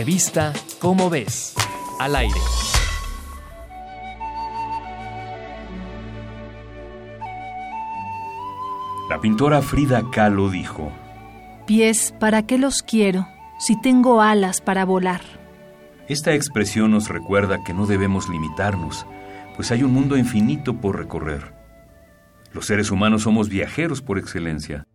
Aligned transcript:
Revista 0.00 0.54
Cómo 0.78 1.10
ves, 1.10 1.54
al 1.98 2.16
aire. 2.16 2.40
La 9.10 9.20
pintora 9.20 9.60
Frida 9.60 10.02
Kahlo 10.10 10.48
dijo, 10.48 10.90
Pies, 11.66 12.14
¿para 12.18 12.46
qué 12.46 12.56
los 12.56 12.80
quiero 12.80 13.28
si 13.58 13.78
tengo 13.82 14.22
alas 14.22 14.62
para 14.62 14.86
volar? 14.86 15.20
Esta 16.08 16.32
expresión 16.32 16.92
nos 16.92 17.10
recuerda 17.10 17.62
que 17.62 17.74
no 17.74 17.84
debemos 17.84 18.30
limitarnos, 18.30 19.04
pues 19.54 19.70
hay 19.70 19.82
un 19.82 19.92
mundo 19.92 20.16
infinito 20.16 20.80
por 20.80 20.96
recorrer. 20.96 21.52
Los 22.54 22.64
seres 22.64 22.90
humanos 22.90 23.24
somos 23.24 23.50
viajeros 23.50 24.00
por 24.00 24.18
excelencia. 24.18 24.86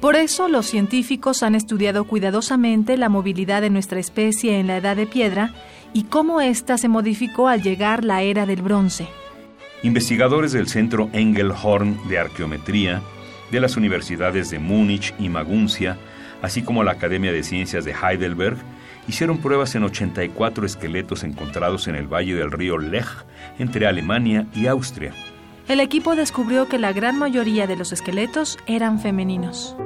Por 0.00 0.16
eso 0.16 0.48
los 0.48 0.64
científicos 0.64 1.42
han 1.42 1.54
estudiado 1.54 2.04
cuidadosamente 2.04 2.96
la 2.96 3.10
movilidad 3.10 3.60
de 3.60 3.68
nuestra 3.68 4.00
especie 4.00 4.58
en 4.58 4.66
la 4.66 4.78
edad 4.78 4.96
de 4.96 5.06
piedra 5.06 5.52
y 5.92 6.04
cómo 6.04 6.40
ésta 6.40 6.78
se 6.78 6.88
modificó 6.88 7.48
al 7.48 7.62
llegar 7.62 8.02
la 8.02 8.22
era 8.22 8.46
del 8.46 8.62
bronce. 8.62 9.08
Investigadores 9.82 10.52
del 10.52 10.68
Centro 10.68 11.10
Engelhorn 11.12 12.08
de 12.08 12.18
Arqueometría, 12.18 13.02
de 13.50 13.60
las 13.60 13.76
universidades 13.76 14.48
de 14.48 14.58
Múnich 14.58 15.14
y 15.18 15.28
Maguncia, 15.28 15.98
así 16.40 16.62
como 16.62 16.82
la 16.82 16.92
Academia 16.92 17.32
de 17.32 17.42
Ciencias 17.42 17.84
de 17.84 17.92
Heidelberg, 17.92 18.56
hicieron 19.06 19.36
pruebas 19.38 19.74
en 19.74 19.84
84 19.84 20.64
esqueletos 20.64 21.24
encontrados 21.24 21.88
en 21.88 21.96
el 21.96 22.06
valle 22.06 22.34
del 22.34 22.52
río 22.52 22.78
Lech, 22.78 23.08
entre 23.58 23.86
Alemania 23.86 24.46
y 24.54 24.66
Austria. 24.66 25.12
El 25.68 25.78
equipo 25.80 26.16
descubrió 26.16 26.68
que 26.68 26.78
la 26.78 26.92
gran 26.92 27.18
mayoría 27.18 27.66
de 27.66 27.76
los 27.76 27.92
esqueletos 27.92 28.58
eran 28.66 28.98
femeninos. 28.98 29.76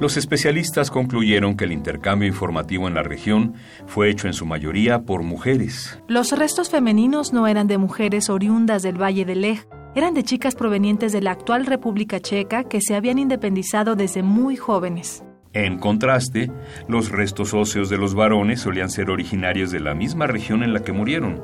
Los 0.00 0.16
especialistas 0.16 0.90
concluyeron 0.90 1.56
que 1.56 1.64
el 1.64 1.72
intercambio 1.72 2.26
informativo 2.26 2.88
en 2.88 2.94
la 2.94 3.04
región 3.04 3.54
fue 3.86 4.10
hecho 4.10 4.26
en 4.26 4.32
su 4.32 4.44
mayoría 4.44 5.02
por 5.02 5.22
mujeres. 5.22 6.00
Los 6.08 6.32
restos 6.32 6.68
femeninos 6.68 7.32
no 7.32 7.46
eran 7.46 7.68
de 7.68 7.78
mujeres 7.78 8.28
oriundas 8.28 8.82
del 8.82 9.00
Valle 9.00 9.24
del 9.24 9.42
Lech, 9.42 9.68
eran 9.94 10.12
de 10.12 10.24
chicas 10.24 10.56
provenientes 10.56 11.12
de 11.12 11.20
la 11.20 11.30
actual 11.30 11.64
República 11.64 12.18
Checa 12.18 12.64
que 12.64 12.80
se 12.80 12.96
habían 12.96 13.20
independizado 13.20 13.94
desde 13.94 14.24
muy 14.24 14.56
jóvenes. 14.56 15.22
En 15.52 15.78
contraste, 15.78 16.50
los 16.88 17.10
restos 17.12 17.54
óseos 17.54 17.88
de 17.88 17.96
los 17.96 18.16
varones 18.16 18.60
solían 18.60 18.90
ser 18.90 19.08
originarios 19.08 19.70
de 19.70 19.78
la 19.78 19.94
misma 19.94 20.26
región 20.26 20.64
en 20.64 20.74
la 20.74 20.82
que 20.82 20.92
murieron. 20.92 21.40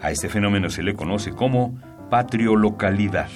A 0.00 0.10
este 0.10 0.30
fenómeno 0.30 0.70
se 0.70 0.82
le 0.82 0.94
conoce 0.94 1.32
como 1.32 1.78
patriolocalidad. 2.08 3.28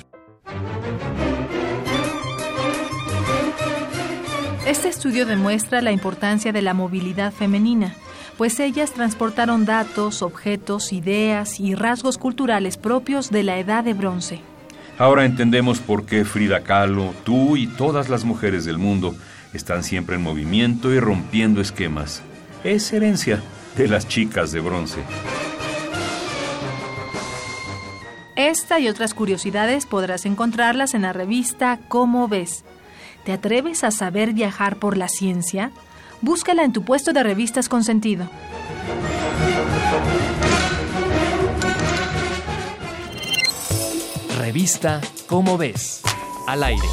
Este 4.66 4.88
estudio 4.88 5.26
demuestra 5.26 5.80
la 5.80 5.92
importancia 5.92 6.50
de 6.50 6.60
la 6.60 6.74
movilidad 6.74 7.32
femenina, 7.32 7.94
pues 8.36 8.58
ellas 8.58 8.92
transportaron 8.92 9.64
datos, 9.64 10.22
objetos, 10.22 10.92
ideas 10.92 11.60
y 11.60 11.76
rasgos 11.76 12.18
culturales 12.18 12.76
propios 12.76 13.30
de 13.30 13.44
la 13.44 13.60
edad 13.60 13.84
de 13.84 13.94
bronce. 13.94 14.40
Ahora 14.98 15.24
entendemos 15.24 15.78
por 15.78 16.04
qué 16.04 16.24
Frida 16.24 16.64
Kahlo, 16.64 17.14
tú 17.22 17.56
y 17.56 17.68
todas 17.68 18.08
las 18.08 18.24
mujeres 18.24 18.64
del 18.64 18.76
mundo 18.76 19.14
están 19.52 19.84
siempre 19.84 20.16
en 20.16 20.22
movimiento 20.22 20.92
y 20.92 20.98
rompiendo 20.98 21.60
esquemas. 21.60 22.22
Es 22.64 22.92
herencia 22.92 23.40
de 23.76 23.86
las 23.86 24.08
chicas 24.08 24.50
de 24.50 24.58
bronce. 24.58 24.98
Esta 28.34 28.80
y 28.80 28.88
otras 28.88 29.14
curiosidades 29.14 29.86
podrás 29.86 30.26
encontrarlas 30.26 30.94
en 30.94 31.02
la 31.02 31.12
revista 31.12 31.78
Cómo 31.88 32.26
ves 32.26 32.64
¿Te 33.26 33.32
atreves 33.32 33.82
a 33.82 33.90
saber 33.90 34.32
viajar 34.34 34.76
por 34.76 34.96
la 34.96 35.08
ciencia? 35.08 35.72
Búscala 36.22 36.62
en 36.62 36.72
tu 36.72 36.84
puesto 36.84 37.12
de 37.12 37.24
revistas 37.24 37.68
con 37.68 37.82
sentido. 37.82 38.30
Revista 44.38 45.00
Cómo 45.26 45.58
ves, 45.58 46.02
al 46.46 46.62
aire. 46.62 46.86